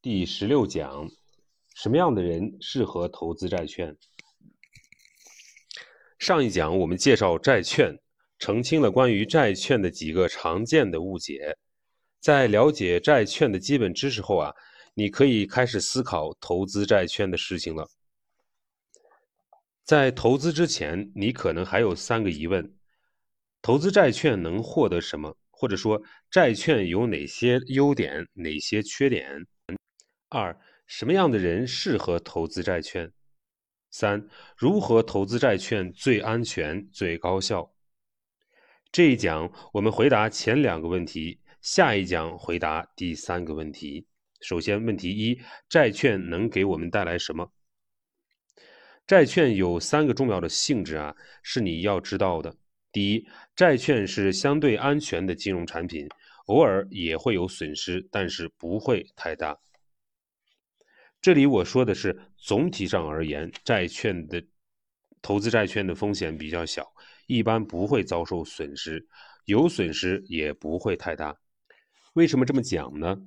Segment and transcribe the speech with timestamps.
[0.00, 1.10] 第十六讲：
[1.74, 3.96] 什么样的人适合投资债券？
[6.20, 7.98] 上一讲我们介绍债券，
[8.38, 11.56] 澄清了关于债券的几个常见的误解。
[12.20, 14.54] 在了解债券的基本知识后啊，
[14.94, 17.88] 你可以开始思考投资债券的事情了。
[19.82, 22.72] 在投资之前，你可能还有三个疑问：
[23.60, 25.36] 投资债券能获得什么？
[25.50, 29.44] 或者说，债券有哪些优点，哪些缺点？
[30.30, 30.54] 二，
[30.86, 33.10] 什么样的人适合投资债券？
[33.90, 37.72] 三，如何投资债券最安全、最高效？
[38.92, 44.06] 这一讲我们回答前两个问题，下一讲回答第三个问题。
[44.42, 47.50] 首先，问题一：债券能给我们带来什么？
[49.06, 52.54] 债券有三个重要的性质啊，是你要知道的。
[52.92, 53.26] 第一，
[53.56, 56.06] 债券是相对安全的金融产品，
[56.46, 59.58] 偶尔也会有损失，但是不会太大。
[61.20, 64.42] 这里我说的是总体上而言，债券的
[65.20, 66.86] 投资债券的风险比较小，
[67.26, 69.08] 一般不会遭受损失，
[69.44, 71.36] 有损失也不会太大。
[72.14, 73.18] 为什么这么讲呢？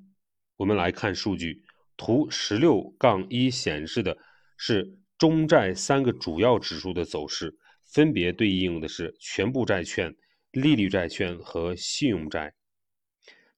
[0.56, 1.64] 我们来看数据，
[1.98, 4.18] 图十六杠一显示的
[4.56, 10.16] 是中债三个主要指数的走势，分别对应的是全部债券、
[10.52, 12.54] 利率债券和信用债。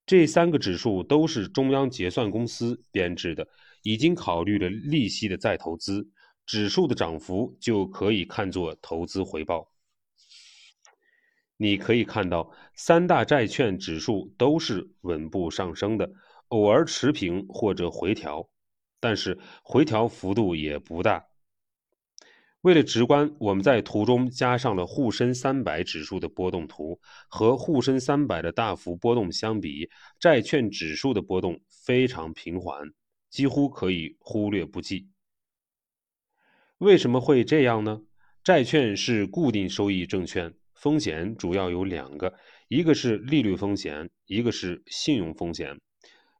[0.05, 3.47] 这三个指数都是中央结算公司编制的。
[3.84, 6.09] 已经考虑了利息的再投资，
[6.45, 9.72] 指数的涨幅就可以看作投资回报。
[11.58, 16.11] 你可以看到，三大债券指数都是稳步上升的，
[16.48, 18.50] 偶尔持平或者回调，
[19.00, 21.26] 但是回调幅度也不大。
[22.61, 29.89] 为了直观，我们在图中加上了沪深三百指数的波动图，和沪深三百的大幅波动相比，
[30.20, 32.89] 债券指数的波动非常平缓。
[33.34, 35.09] 几乎可以忽略不计。
[36.78, 38.03] 为什么会这样呢？
[38.44, 42.36] 债券是固定收益证券，风险主要有两个，
[42.67, 45.82] 一个是利率风险，一个是信用风险。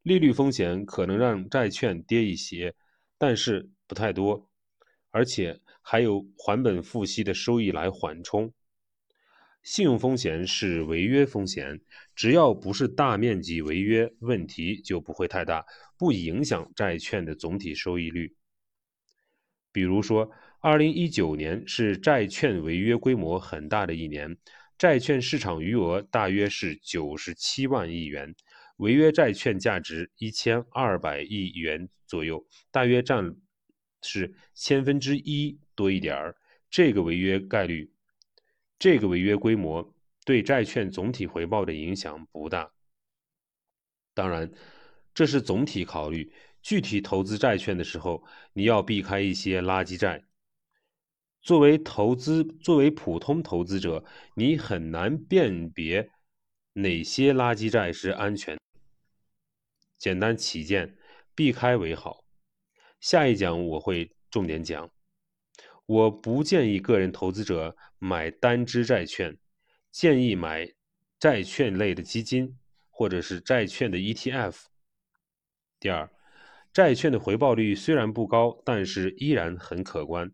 [0.04, 2.76] 利率风险可能让债券跌一些，
[3.18, 4.48] 但是不太多，
[5.10, 8.54] 而且还有还本付息的收益来缓冲。
[9.64, 11.80] 信用风险是违约风险，
[12.14, 15.66] 只要不是大面积违约，问题就不会太大，
[15.98, 18.36] 不影响债券的总体收益率。
[19.72, 20.30] 比如说，
[20.60, 24.36] 二零一九年是债券违约规模很大的一年，
[24.78, 28.36] 债券市场余额大约是九十七万亿元，
[28.76, 33.34] 违约债券价值一千二百亿元左右，大约占
[34.02, 36.36] 是千分之一多一点儿。
[36.70, 37.93] 这个违约概率。
[38.84, 39.96] 这个违约规模
[40.26, 42.74] 对债券总体回报的影响不大。
[44.14, 44.52] 当然，
[45.14, 50.26] 这是总体考虑，具体投资债券的时候，你要避开一些垃圾债。
[51.42, 54.04] 作为投资，作为普通投资者，
[54.36, 56.12] 你很难辨别
[56.74, 58.58] 哪些垃圾债是安全。
[59.98, 60.98] 简单起见，
[61.34, 62.26] 避开为好。
[63.00, 64.92] 下一讲我会重点讲。
[65.86, 69.38] 我不建议个人投资者买单只债券，
[69.92, 70.72] 建议买
[71.20, 72.58] 债券类的基金
[72.90, 74.56] 或者是债券的 ETF。
[75.80, 76.10] 第二，
[76.72, 80.32] 债券的回报率虽然不高，但是依然很可观。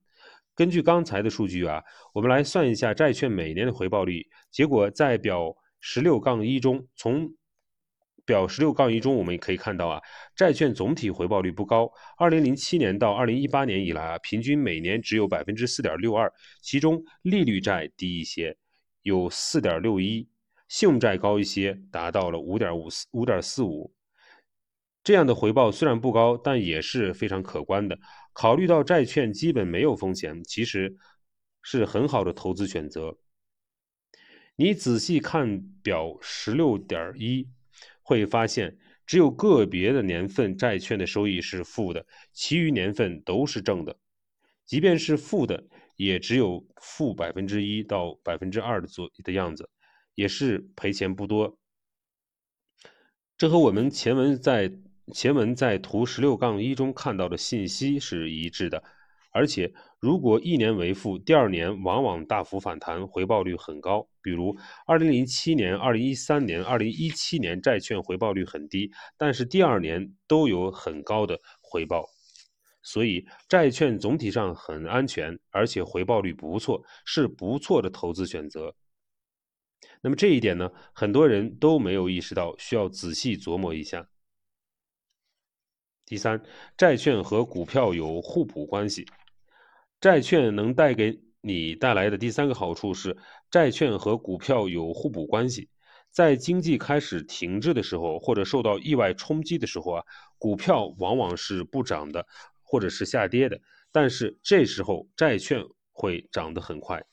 [0.53, 1.83] 根据刚才的数据啊，
[2.13, 7.33] 我们来算一下债券每年的回报率，结果在表十六杠一中从。
[8.29, 9.99] 表十六杠一中，我们也可以看到啊，
[10.35, 11.91] 债券总体回报率不高。
[12.15, 16.31] 二零零七年到二零一八年以来啊，平均每年只有百分之四点六二，
[16.61, 18.55] 其中利率债低一些，
[19.01, 20.29] 有四点六一，
[20.67, 23.91] 信用债高一些，达到了五点五四五点四五。
[25.03, 27.97] 这样的回报虽然不高，但也是非常可观的。
[28.31, 30.95] 考虑到债券基本没有风险，其实
[31.63, 33.17] 是很好的投资选择。
[34.55, 37.49] 你仔细看表十六点一。
[38.09, 38.75] 会发现，
[39.05, 43.95] 只有个别的年份债券的收益是负的，其余年份都是正的。
[44.65, 45.63] 即便是负的，
[45.95, 49.69] 也只有负百分之一到百分之二的左的样子，
[50.15, 51.55] 也是赔钱不多。
[53.37, 54.73] 这和我们前文在
[55.13, 58.83] 前文在图十六杠一中看到的信息是一致的。
[59.31, 64.07] 而且，如果一年为负，第二年往往大幅反弹，回报率很高。
[64.21, 72.09] 比如，二零零七年、二零一三年、二零一七年债券回报率很低，但是第二年都有很高的回报。
[72.81, 78.73] 所以，债券总体上很安全，而且回报率不错，是不错的投资选择。
[80.01, 84.07] 那么这一点呢，很多人都没有意识到，需要仔细琢磨一下。
[86.09, 86.41] 第三，
[86.75, 89.05] 债券和股票有互补关系。
[90.01, 93.15] 债券能带给你带来的第三个好处是，
[93.51, 95.69] 债券和股票有互补关系。
[96.09, 100.03] 在经济开始停滞的时候，或者受到意外冲击的时候啊，
[100.39, 102.25] 股票往往是不涨的，
[102.63, 103.61] 或者是下跌的。
[103.91, 107.03] 但是这时候债券会涨得很快。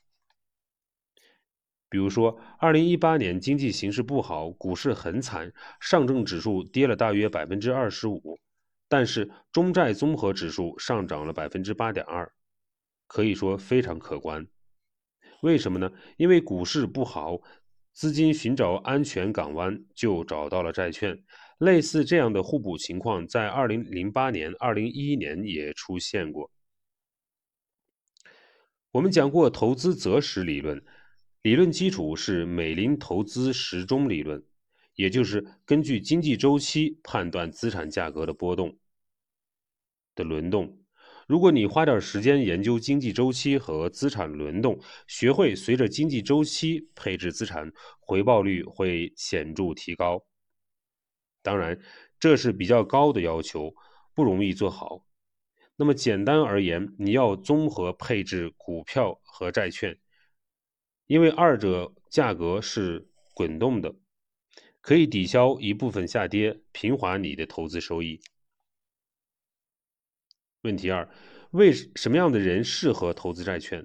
[1.90, 8.38] 比如说，二零一八年经济形势不好，股市很惨，上证指数跌了大约百分之二十五，
[8.88, 12.32] 但是中债综合指数上涨了百分之八点二，
[13.06, 14.46] 可以说非常可观。
[15.42, 15.90] 为什么呢？
[16.16, 17.40] 因为股市不好。
[17.92, 21.18] 资金寻找安全港湾，就找到了债券。
[21.56, 26.50] 类似这样的互补情况，在二零零八年、二零一一年也出现过。
[28.90, 30.84] 我们讲过投资择时理论，
[31.40, 34.44] 理论基础是美林投资时钟理论，
[34.96, 38.76] 也就是根据经济周期判断资产价格的波动
[40.16, 40.80] 的轮动。
[41.28, 50.24] 如果你花点时间研究经济周期和资产轮动，学会随着经济周期配置资产，回报率会显著提高。
[51.42, 51.78] 当然，
[52.18, 53.74] 这是比较高的要求，
[54.14, 55.04] 不容易做好。
[55.74, 59.98] 那么简单而言，你要综合配置股票和债券，
[61.06, 63.94] 因为二者价格是滚动的，
[64.86, 68.20] 可以抵消一部分下跌，平滑你的投资收益。
[70.62, 71.10] 问题二：
[71.50, 73.84] 为什么样的人适合投资债券？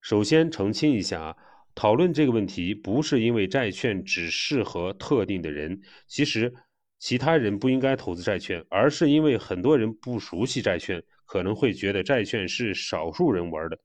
[0.00, 1.36] 首先澄清一下，
[1.74, 6.54] 讨论这个问题不是因为债券只适合特定的人，其实
[6.98, 13.78] 其他人不应该投资债券，而是因为很多人不熟悉债券，可能会觉得债券是少数人玩的。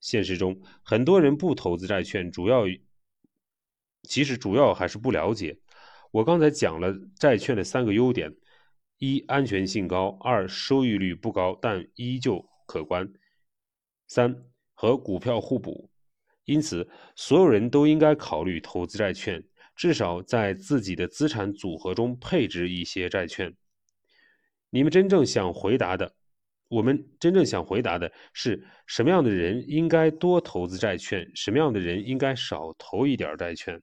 [0.00, 2.64] 现实中，很多人不投资债券，主要
[4.02, 5.58] 其实主要还是不了解。
[6.10, 8.34] 我刚才讲了债券的三个优点。
[9.02, 13.06] 一、安全性高；二、收益率不高，但依旧可观；
[14.08, 14.44] 三、
[14.74, 15.90] 和股票互补。
[16.44, 16.86] 因此，
[17.16, 19.42] 所有人都应该考虑投资债券，
[19.74, 23.56] 至少在自己的资产组合中配置一些债券。
[24.68, 26.14] 你们真正想回答的，
[26.68, 31.26] 我们真正想回答的是：什么样的人应该多投资债券？
[31.34, 33.80] 什么样的人应该少投一点债券？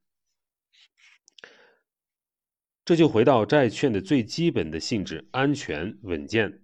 [2.88, 6.62] 这就回到债券的最基本的性质：安全稳健。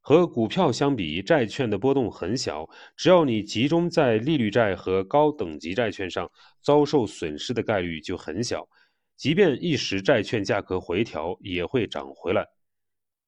[0.00, 2.66] 和股票相比，债券的波动很小，
[2.96, 8.66] 只要你集中在利率债和高等级债券上，遭受损失的概率就很小。
[9.18, 12.46] 即便一时债券价格回调，也会涨回来。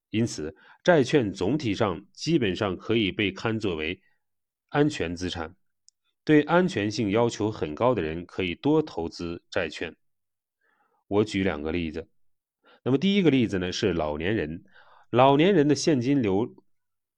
[0.09, 4.01] 因此，债券总体上基本上可以被看作为
[4.71, 5.55] 安全资产。
[6.25, 9.95] 对安全性要求很高的人可以多投资债券。
[11.09, 12.09] 我举两个例子。
[12.85, 14.65] 那么第一个例子呢是老年人，
[15.11, 16.53] 老年人的现金流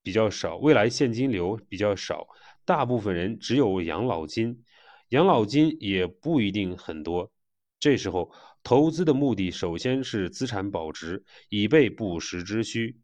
[0.03, 2.27] 比较少，未来现金流比较少，
[2.67, 4.63] 大部分人只有养老金，
[5.09, 7.33] 养老金也不一定很多。
[7.81, 8.31] 这时候
[8.63, 12.97] 投资的目的首先是资产保值，以备不时之需；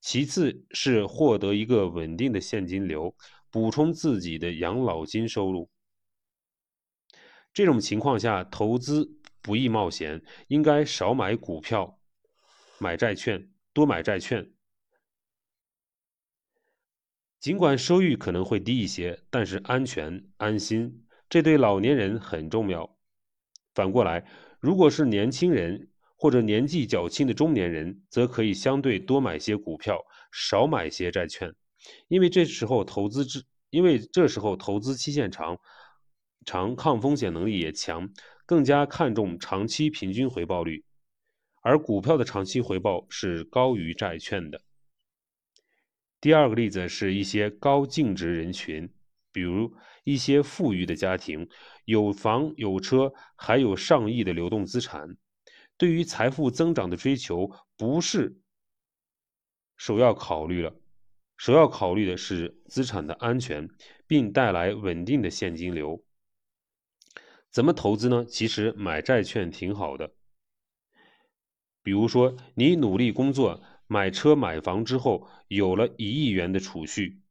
[0.00, 3.14] 其次是获得一个稳定的现金流，
[3.50, 5.68] 补充自己的养老金收入。
[7.52, 9.18] 这种情况下，投资。
[9.44, 12.00] 不易冒险，应该少买股票，
[12.78, 14.50] 买债券，多买债券。
[17.38, 22.96] 尽管收益可能会低一些，但是安全安心，这对老年人很重要。
[23.74, 24.26] 反过来，
[24.60, 30.00] 如果是年轻人或者年纪较轻的中年人，则可以相对多买些股票，
[30.32, 31.54] 少买些债券，
[32.08, 35.58] 因为这时候投资之，因为这时候投资期限长，
[36.46, 38.10] 长抗风险能力也强。
[38.46, 40.84] 更加看重长期平均回报率，
[41.62, 44.60] 而股票的长期回报是高于债券的。
[46.20, 48.90] 第二个例子是一些高净值人群，
[49.32, 49.74] 比如
[50.04, 51.48] 一些富裕的家庭，
[51.84, 55.16] 有房有车，还有上亿的流动资产。
[55.76, 58.38] 对于财富增长的追求，不是
[59.76, 60.74] 首要考虑了，
[61.36, 63.68] 首要考虑的是资产的安全，
[64.06, 66.02] 并带来稳定的现金流。
[67.54, 68.24] 怎么投资呢？
[68.24, 70.10] 其实买债券挺好的。
[71.84, 77.22] 比如说，你努力工作，买车买房之后，有了一亿元的储蓄。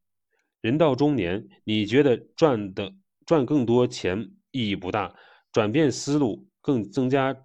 [0.62, 2.94] 人到中年，你觉得赚的
[3.26, 5.14] 赚更多钱意义不大，
[5.52, 7.36] 转变思路，更增加，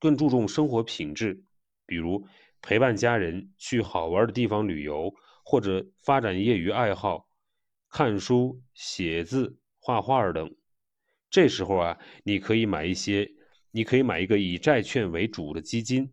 [0.00, 1.44] 更注重生活品质。
[1.84, 2.26] 比如
[2.62, 5.14] 陪伴家人去好玩的地方旅游，
[5.44, 7.28] 或者发展业余爱好，
[7.90, 10.56] 看书、写字、画画等。
[11.34, 13.28] 这时候啊，你可以买一些，
[13.72, 16.12] 你可以买一个以债券为主的基金，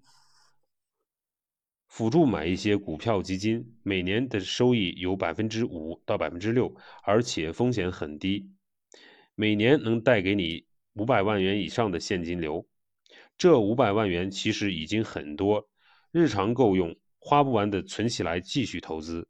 [1.86, 8.50] 辅助买一些股票基金，每年的收益有百分之五到百分之六，而且风险很低，
[9.36, 12.68] 每年能带给你五百万元以上的现金流。
[13.38, 15.70] 这五百万元其实已经很多，
[16.12, 19.28] 日常够用，花不完的存起来继续投资。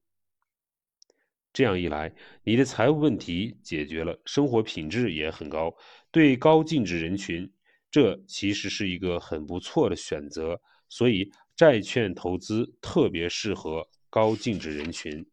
[1.54, 5.76] 这样一来，你的财务问题解决了，生活品质也很高。
[6.12, 7.52] 对高净值人群，
[7.90, 10.62] 这其实是一个很不错的选择。
[10.90, 11.32] 所以。
[11.54, 15.24] 债券投资特别适合高净值人群。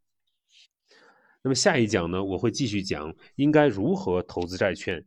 [1.41, 5.03] 那么下一讲呢，我会继续讲应该如何投资债券，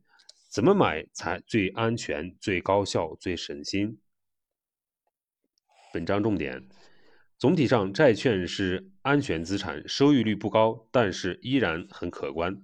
[0.50, 4.00] 怎么买才最安全、最高效、最省心。
[5.94, 6.68] 本章重点：
[7.42, 12.56] 总体上，债券是安全资产，收益率不高，但是依然很可观。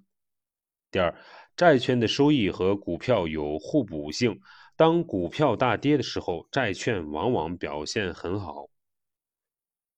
[0.91, 1.19] 第二，
[1.55, 4.39] 债券的收益和股票有互补性。
[4.75, 8.69] 当股票大跌的时候，债券往往表现很好，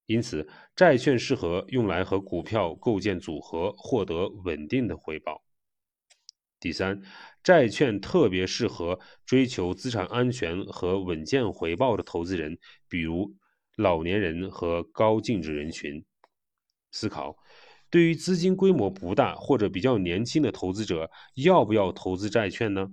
[0.06, 5.44] 因此债券适合用来和股票构建组合，获得稳定的回报。
[6.58, 7.02] 第三，
[7.44, 12.58] 债券特别适合追求资产安全和稳健回报的投资人，
[12.88, 13.36] 比如
[13.80, 16.04] 老年人和高净值人群。
[16.92, 17.38] 思考：
[17.90, 22.90] 对于资金规模不大或者比较年轻的投资者，要不要投资债券呢？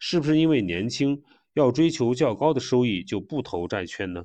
[0.00, 1.22] 是不是因为年轻
[1.54, 4.24] 要追求较高的收益就不投债券呢？